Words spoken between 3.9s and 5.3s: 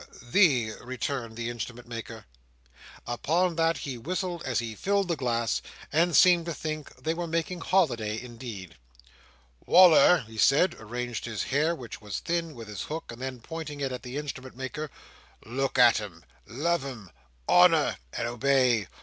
whistled as he filled his